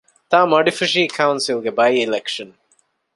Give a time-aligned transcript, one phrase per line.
[0.31, 2.53] ތ.މަޑިފުށީ ކައުންސިލްގެ ބައި-އިލެކްޝަން